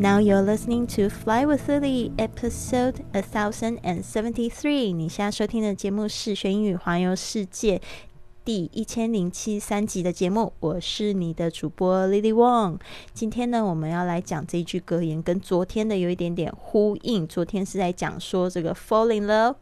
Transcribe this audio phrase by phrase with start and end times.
[0.00, 4.94] Now you're listening to Fly with Lily, episode a thousand and seventy three。
[4.94, 7.82] 你现在收听的节目是学英语环游世界
[8.42, 10.54] 第一千零七三集的节目。
[10.60, 12.80] 我是你的主播 Lily Wong。
[13.12, 17.28] 今天呢，我们要来讲这一句格言，跟昨天的有一点点呼应。
[17.28, 19.56] 昨天是在讲说这个 fall in love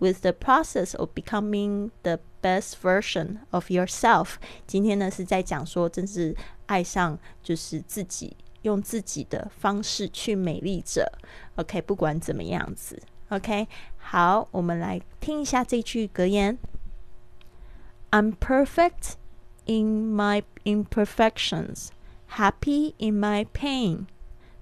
[0.00, 4.30] with the process of becoming the best version of yourself。
[4.66, 6.34] 今天呢，是在讲说，真是
[6.66, 8.36] 爱上就是自己。
[8.64, 11.10] 用自己的方式去美丽着
[11.56, 16.58] ，OK，不管怎么样子，OK，好，我们来听一下这句格言
[18.10, 19.14] ：I'm perfect
[19.66, 21.88] in my imperfections,
[22.30, 24.06] happy in my pain,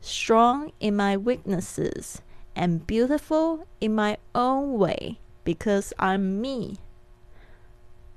[0.02, 2.16] strong in my weaknesses,
[2.54, 6.78] and beautiful in my own way because I'm me。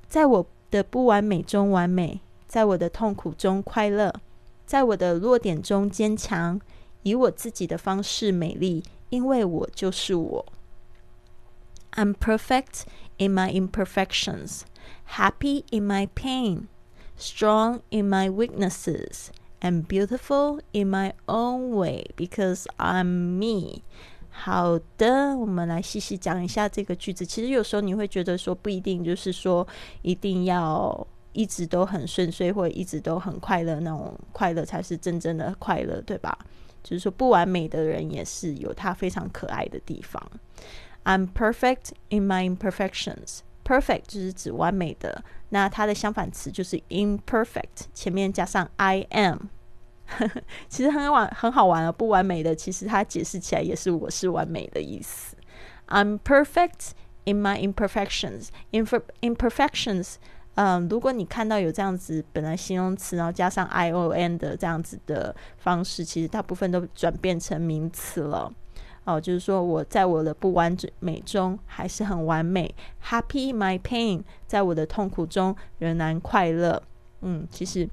[0.08, 4.14] 在我的不完美中完美，在我的痛苦中快乐。
[4.75, 6.61] 在我的弱点中坚强，
[7.03, 10.47] 以我自己的方式美丽，因为我就是我。
[11.93, 12.85] I'm perfect
[13.19, 14.61] in my imperfections,
[15.17, 16.69] happy in my pain,
[17.19, 23.83] strong in my weaknesses, and beautiful in my own way because I'm me。
[24.31, 27.27] 好的，我们来细细讲一下这个句子。
[27.27, 29.67] 其实有时候你会觉得说，不一定就是说
[30.03, 31.07] 一定要。
[31.36, 36.36] 一直都很顺遂，或一直都很快乐，那种快乐才是真正的快乐，对吧？
[36.82, 40.22] 就是说，不完美的人也是有他非常可爱的地方。
[41.04, 43.40] I'm perfect in my imperfections.
[43.64, 49.50] Perfect 就是指完美的，那它的相反词就是 imperfect，前面加上 I am。
[50.70, 51.92] 其实很玩，很好玩啊！
[51.92, 55.36] 不完美的，其实它解释起来也是我是完美的意思。
[55.88, 56.92] I'm perfect
[57.26, 58.50] in my imperfections.
[58.72, 60.18] Imperfections.
[60.56, 68.52] 嗯，如果你看到有这样子本来形容词，然后加上 i o n 的这样子的方式，其实大部分都转变成名词了。
[69.04, 72.74] 哦，就是说我在我的不完美中还是很完美
[73.04, 76.82] ，happy my pain，在我的痛苦中仍然快乐。
[77.22, 77.88] 嗯，其实。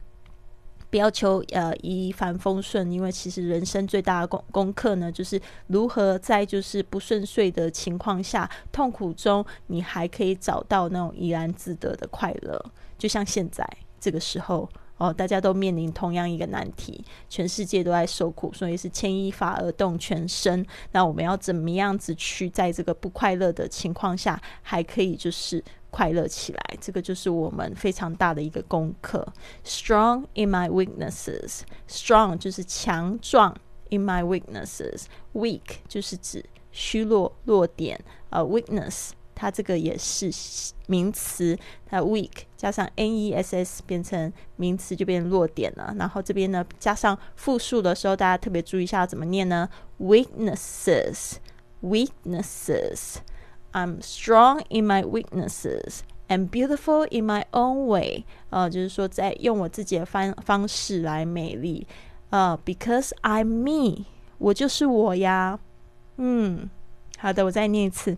[0.93, 12.63] 不要求呃一帆风顺，因为其实人生最大的功功课呢，就是如何在就是不顺遂的情况下、痛苦中，你还可以找到那种怡然自得的快乐。
[12.99, 13.67] 就像现在
[13.99, 20.63] 这个时候哦，大家都面临同样一个难题，全世界都在受苦，所以是牵一发而动全身。
[20.91, 25.65] 那我们要怎么样子去在这个不快乐的情况下，还可以就是？
[25.93, 29.31] 快乐起来，这个就是我们非常大的一个功课。
[29.63, 33.55] Strong in my weaknesses, strong 就是强壮
[33.91, 35.05] ，in my weaknesses,
[35.35, 36.43] weak 就是指
[36.73, 38.03] 虚弱弱点。
[38.31, 40.31] 呃，weakness 它这个也是
[40.87, 45.95] 名词，它 weak 加上 n e s s 变成名词就变弱点了。
[45.99, 49.69] 然后这边呢加上复数的时候，大家特别注意一下怎么念呢
[50.01, 51.35] ？weaknesses,
[51.83, 53.17] weaknesses。
[53.74, 58.26] I'm strong in my weaknesses and beautiful in my own way。
[58.50, 61.88] 呃，就是说在用我自己的方方式来美丽。
[62.30, 64.06] 呃，because I'm me，
[64.38, 65.60] 我就是我呀。
[66.18, 66.70] 嗯，
[67.18, 68.18] 好的，我再念一次。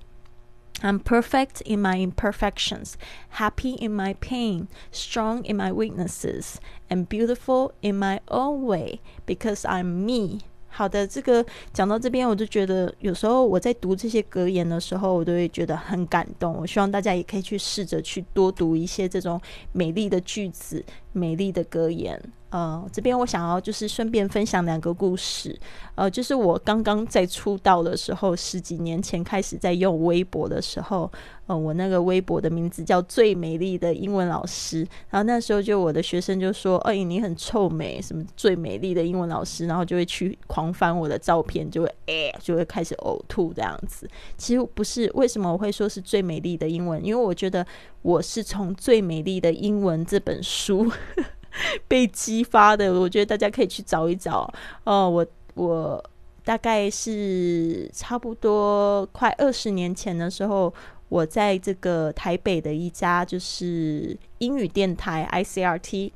[0.81, 2.94] I'm perfect in my imperfections,
[3.38, 6.56] happy in my pain, strong in my weaknesses,
[6.90, 10.40] and beautiful in my own way because I'm me.
[10.77, 16.53] 好的，这个讲到这边，我就觉得有时候我在读这些格言的时候，我都会觉得很感动。
[16.55, 19.41] 我希望大家也可以去试着去多读一些这种
[19.71, 20.84] 美丽的句子、
[21.15, 22.21] 美丽的格言。
[22.51, 25.59] 呃，这边我想要就是顺便分享两个故事。
[25.97, 31.11] 呃，就是我刚刚在出道的时候，十几年前开始在用微博的时候，
[31.49, 34.87] 呃，我那个微博的名字叫最美丽的英文老师。
[35.11, 44.09] 然后那时候就我的学生就说：“哎，你很臭美，什么最美丽的英文老师？”然后就会去狂翻我的照片，就会哎，就会开始呕吐这样子。
[44.37, 47.05] 其实不是，为什么我会说是最美丽的英文？
[47.05, 47.67] 因为我觉得
[48.03, 50.89] 我是从《最美丽的英文》这本书。
[51.86, 54.53] 被激发的，我觉得大家可以去找一找
[54.84, 55.09] 哦。
[55.09, 56.04] 我我
[56.45, 60.72] 大概是差不多快二十年前的时候，
[61.09, 66.10] 我在这个台北的一家就是英语电台 ICRT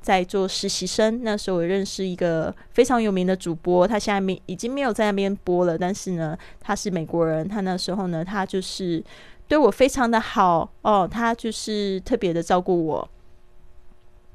[0.00, 1.22] 在做实习生。
[1.22, 7.46] 那时候我认识一个非常有名的主播，他现在没已经没有在那边播了，但是呢，他是美国人。
[7.46, 9.02] 他那时候呢，他就是
[9.46, 13.08] 对我非常的好哦，他就是特别的照顾我。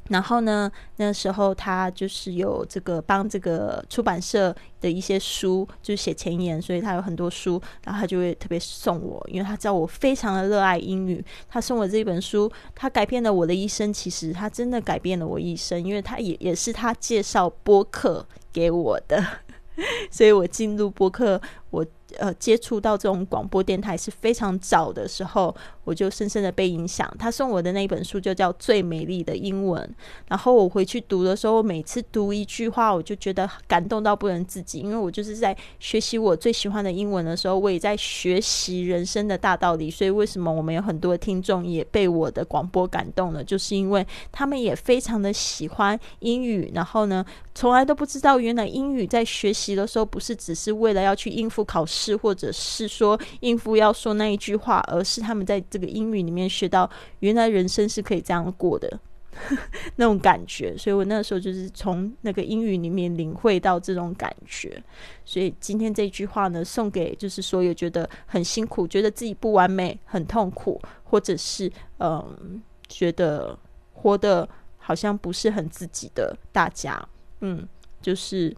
[0.09, 13.91] 然后呢，那时候他就是有这个帮这个出版社的一些书，就写前言，所以他有很多书，然后他就会特别送我，因为他知道我非常的热爱英语，他送我这本书，他改变了我的一生。
[13.91, 19.23] 其实他真的改变了我一生，因为他也也是他介绍播客给我的，
[20.11, 21.41] 所以我进入播客，
[21.71, 21.85] 我。
[22.17, 25.53] 呃，接触到这种广播电台是非常早的时候，
[25.83, 27.11] 我就深深的被影响。
[27.19, 29.81] 他送我的那本书就叫《最美丽的英文》，
[30.27, 34.79] 然后我回去读的时候，我每次读一句话，我就觉得感动到不能自己。
[34.79, 39.89] 因为我就是在学习我最喜欢的英文的时候，我也在学习人生的大道理。
[39.89, 43.43] 所以，为什么我们有很多听众也被我的广播感动了？
[43.43, 52.04] 就是因为他们也非常的喜欢英语，然后呢，从来都不知道原来英语在学习的时候，不是只是为了要去应付考试。
[52.05, 58.99] 是，或者是说应付要说那一句话，而是他们在这个英语里面学到，原来人生是可以这样过的
[59.97, 60.77] 那种感觉。
[60.77, 64.81] 所以我那时候就是从那个英语里面领会到这种感觉。
[65.25, 73.57] 所以今天这句话呢，送给就是所有觉得很辛苦、觉得自己不完美、很痛苦，或者是嗯，觉得
[73.93, 74.47] 活得
[74.77, 77.03] 好像不是很自己的大家，
[77.41, 77.67] 嗯，
[78.01, 78.55] 就是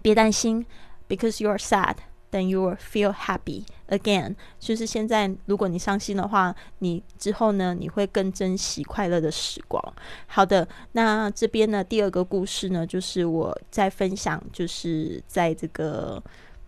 [0.00, 0.64] 别担心
[1.08, 1.96] ，because you are sad。
[2.34, 4.34] Then you will feel happy again。
[4.58, 9.80] 就是现在，如果你伤心的话，你之后呢，你会更珍惜快乐的时光。
[10.26, 16.20] 好的，那这边呢，第二个故事呢，就是我在分享，就是在这个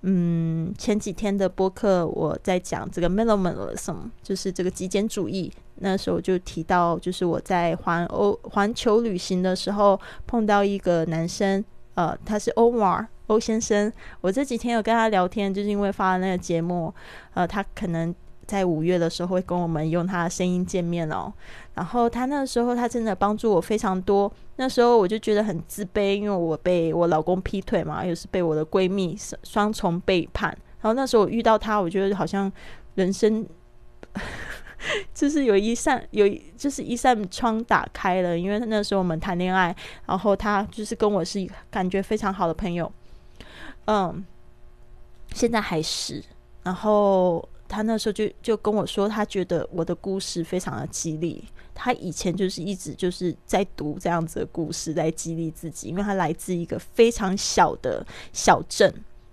[0.03, 5.53] 嗯前几天的播客，我在讲这个 minimalism，就是这个极简主义。
[5.81, 11.65] 那时候就提到，就是我在环欧环球旅行的时候碰到一个男生，
[11.95, 13.09] 呃，他是 Omar。
[13.29, 16.93] 欧先生，我这几天有跟他聊天，就是因为发了那个节目，
[17.35, 18.15] 呃，他可能
[18.47, 21.33] 在五月的时候会跟我们用他的声音见面哦。
[21.75, 24.33] 然后他那时候，他真的帮助我非常多。
[24.57, 30.49] 那时候我就觉得很自卑，因为我被我老公劈腿嘛，又是被我的闺蜜双重背叛。
[30.81, 32.51] 然后那时候我遇到他，我觉得好像
[32.95, 33.45] 人生
[35.13, 36.27] 就是有一扇有
[36.57, 39.75] 就是一扇窗打开了，因为那时候我们谈恋爱，
[40.07, 42.91] 然后他就是跟我是感觉非常好的朋友。
[43.87, 44.25] 嗯，
[45.33, 46.23] 现在还是。
[46.63, 51.45] 然后他那时候就就跟我说，他觉得我的故事非常的激励。
[51.75, 58.93] 他以前就是一直就是在读这样子的故事，在激励自己，因为他来自一个非常小的小镇，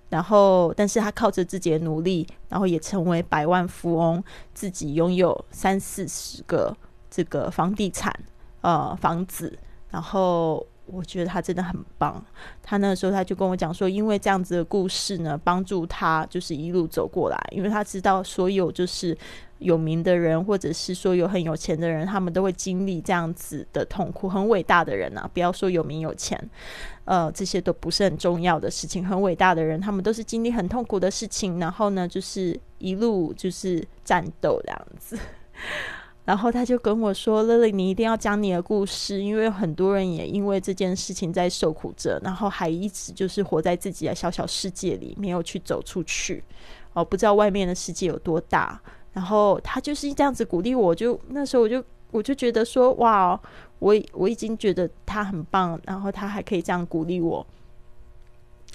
[0.10, 4.24] 然后但是他靠着自己的努力，然后也成为百万富翁，
[4.54, 6.76] 自己拥有三四十个
[7.10, 8.14] 这个房地产
[8.62, 9.58] 呃房子，
[9.90, 10.66] 然后。
[10.86, 12.24] 我觉得他真的很棒。
[12.62, 17.38] 他那时候他就跟我讲说，因为这样子的故事呢，帮助他就是一路走过来。
[17.52, 19.18] 因为他知道所有就是
[19.60, 24.28] 有名的人，或者是说有很有钱的人，他们都会经历这样子的痛苦。
[24.28, 26.38] 很伟大的人啊，不要说有名有钱，
[27.06, 29.06] 呃，这些都不是很重要的事情。
[29.06, 35.18] 很伟大的人，他们都是经历很痛苦的事情，然后呢，就是一路就是战斗这样子。
[36.26, 46.42] 然后他就跟我说乐乐你一定要讲你的故事，因为很多人也因为这件事情在受苦着，然后还一直就是活在自己的小小世界里，没有去走出去，
[46.94, 48.80] 哦，不知道外面的世界有多大。
[49.12, 53.38] 然后他就是这样子鼓励我，就那时候我就我就觉得说，哇，
[53.80, 57.46] 我我已经觉得他很棒，然后他还可以这样鼓励我，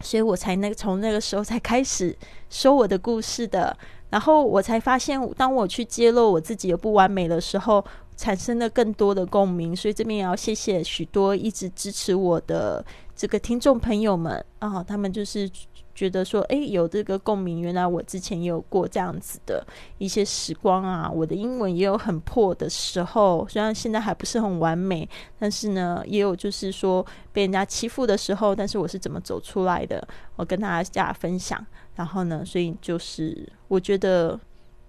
[0.02, 2.14] 所以我才那从那个时候才开始
[2.50, 3.74] 说我的故事的。”
[4.10, 7.84] 然后我才发现，当我去揭露我自己的不完美的时候，
[8.16, 9.76] 产生了更多的共鸣。
[9.76, 12.84] 所以这边也要谢谢许多一直支持我的
[13.14, 15.50] 这个听众朋友们啊，他们就是
[15.98, 17.60] 觉得说，哎，有这个共鸣。
[17.60, 19.66] 原来我之前也有过这样子的
[19.98, 25.08] 一些时光啊，我的英文也有很破的时候，虽然现在还不是很完美，
[25.40, 31.66] 但是呢，也有就是说被人家欺负的时候，但是我是怎么走出来的，我跟大家分享。
[31.96, 32.44] 然后呢？
[32.44, 34.38] 所以就是我觉得，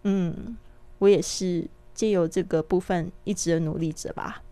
[0.04, 0.56] 嗯，
[1.00, 4.44] 我也是借由这个部分一直的努力着吧。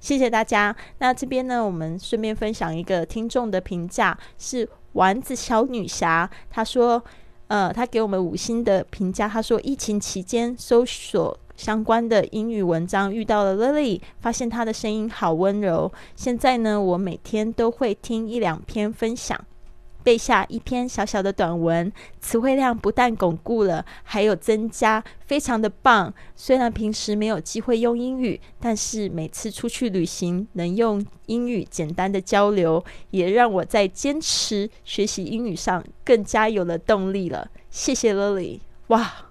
[0.00, 0.74] 谢谢大家。
[1.00, 6.30] 那这边呢，我们顺便分享一个听众的评价，是丸子小女侠。
[6.50, 7.02] 她说，
[7.48, 9.28] 呃，她给我们五星的评价。
[9.28, 15.92] 她说，疫情期间搜索相关的英语文章，遇到了 Lily，发现她的声音好温柔。
[16.14, 19.38] 现在呢，我每天都会听一两篇分享。
[20.08, 26.14] 背下一篇小小的短文，词汇量不但巩固了，还有增加，非常的棒。
[26.34, 37.50] 虽然平时没有机会用英语，但是每次出去旅行能用英语简单的交流，也让我在坚持学习英语上更加有了动力了。
[37.68, 39.27] 谢谢 Lily，哇！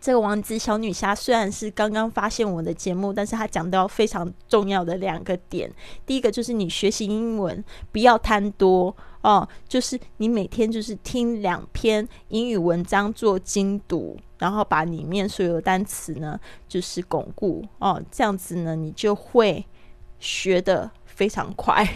[0.00, 5.70] 这个王子小女侠虽然是刚刚发现我的节目，但是她讲到非常重要的两个点。
[6.06, 16.38] 第一个就是你学习英文不要贪多哦，就是你每天就是听两篇英语文章做精读，然后把里面所有的单词呢
[16.68, 19.64] 就是巩固哦，这样子呢你就会
[20.20, 21.86] 学的非常快。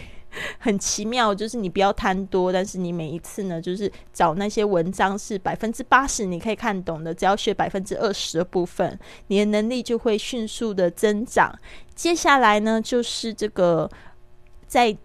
[0.58, 11.58] 很奇妙，就是你不要贪多，但是你每一次呢，就是找那些文章是百分之八十你可以看懂的，只要学百分之二十的部分，你的能力就会迅速的增长。
[11.94, 13.88] 接下来呢，就是这个
[14.66, 14.96] 在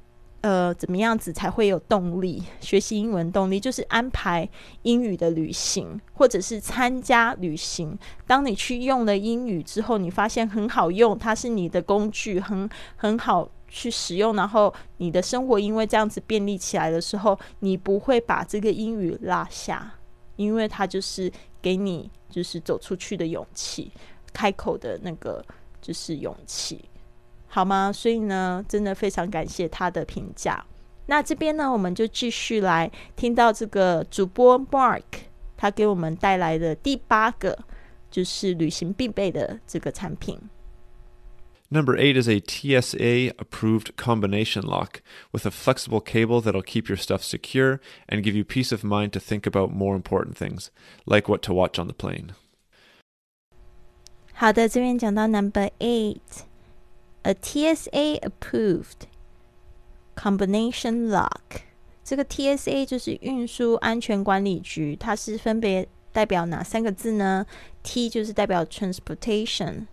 [0.41, 4.47] 呃怎么样子才会有动力学习英文动力，就是安排
[4.83, 7.97] 英语的旅行，或者是参加旅行。
[8.25, 13.49] 当你去用了英语之后，你发现很好用，它是你的工具，很很好。
[13.67, 19.95] 去使用，然后你的生活因为这样子便利起来的时候，你不会把这个英语落下，
[20.35, 21.31] 因为它就是
[21.61, 23.91] 给你就是走出去的勇气，
[24.31, 25.43] 开口的那个
[25.81, 26.85] 就是勇气，
[27.47, 27.91] 好吗？
[27.91, 30.63] 所以呢，真的非常感谢他的评价。
[31.07, 35.03] 那这边呢，我们就继续来听到这个主播 Mark
[35.55, 37.57] 他给我们带来的第八个
[38.11, 40.39] 就是旅行必备的这个产品。
[41.70, 45.00] Number eight is a TSA approved combination lock
[45.32, 49.12] with a flexible cable that'll keep your stuff secure and give you peace of mind
[49.14, 50.70] to think about more important things,
[51.06, 52.34] like what to watch on the plane.
[54.34, 56.42] 好的，这边讲到 number eight,
[57.22, 59.06] a TSA approved
[60.14, 61.62] combination lock。
[62.04, 67.46] 这个 TSA 就是运输安全管理局，它是分别代表哪三个字呢？
[67.82, 69.86] T 就是代表 transportation。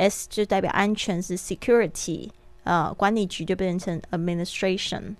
[0.00, 2.30] S 就代表安全是 security，
[2.64, 5.14] 呃，管理局就变成 administration。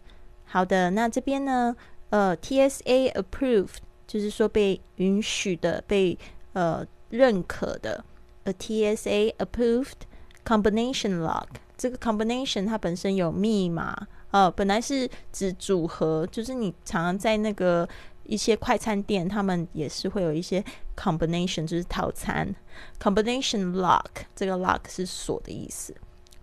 [0.47, 1.77] 好的，那这边呢，
[2.09, 6.19] 呃，TSA approved 就是说被允许的、被
[6.55, 8.03] 呃认可的。
[8.45, 10.01] A TSA approved
[10.47, 11.47] combination lock，
[11.77, 17.87] 这个 combination 它本身有密码，呃，本来是指组合，就是你常常在那个。
[18.31, 20.65] 一些快餐店，他们也是会有一些
[20.97, 22.55] combination，就是套餐
[23.03, 24.07] combination lock。
[24.37, 25.93] 这个 lock 是锁的意思。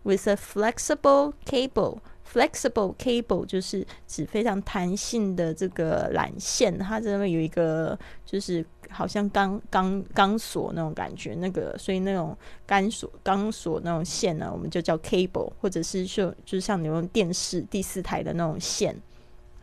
[0.04, 18.94] With a flexible cable，flexible cable 就是指非常弹性的这个缆线，它这边有一个就是好像钢钢钢索那种感觉，那个所以那种钢索钢索那种线呢，我们就叫 cable，或者是说就是像你用电视第四台的那种线，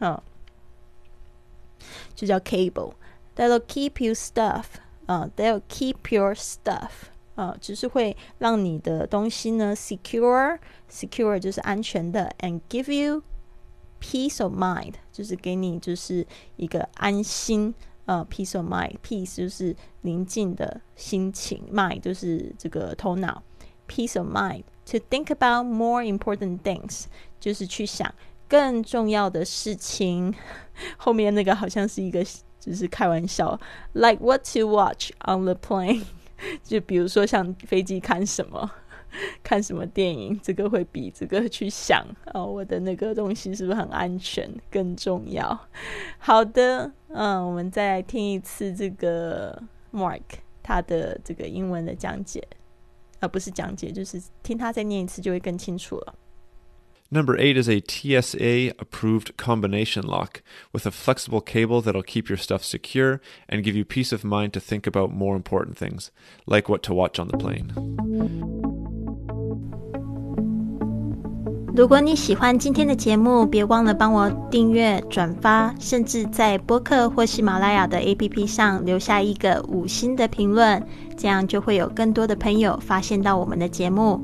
[0.01, 0.19] 嗯。
[2.16, 4.66] 就叫 cable，that'll keep you stuff，
[5.06, 6.90] 啊，that'll keep your stuff，
[7.36, 13.24] 啊，只是会让你的东西呢 secure，secure 就是安全的，and give you
[14.02, 16.26] peace of mind，就是给你就是
[16.58, 17.74] 一个安心，
[18.06, 23.42] 呃，peace of mind，peace 就是宁静的心情，mind 就是这个头脑，
[23.88, 27.06] peace of mind to think about more important things，
[27.40, 28.14] 就是去想。
[28.49, 30.35] 更重要的事情，
[30.97, 32.25] 后面那个好像是一个，
[32.61, 33.59] 就是开玩笑
[33.93, 36.03] ，like what to watch on the plane，
[36.63, 38.71] 就比如说像飞机看什么，
[39.43, 45.59] 看什么电影，这个会比这个去想啊，我的那个东西是不是很安全更重要？
[46.19, 50.23] 好的，嗯，我们再来听一次这个 Mark
[50.63, 52.43] 他的这个英文的讲解，
[53.21, 56.15] 而不是讲解，就是听他再念一次就会更清楚了。
[57.12, 62.64] Number eight is a TSA approved combination lock with a flexible cable that'll keep your stuff
[62.64, 66.12] secure and give you peace of mind to think about more important things,
[66.46, 67.74] like what to watch on the plane.
[71.76, 80.86] 如果你喜欢今天的节目，别忘了帮我订阅、转发，甚至在播客或喜马拉雅的 APP 上留下一个五星的评论，
[81.18, 84.24] 这样就会有更多的朋友发现到我们的节目。